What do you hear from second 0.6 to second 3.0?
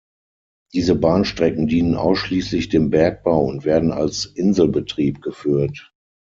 Diese Bahnstrecken dienen ausschließlich dem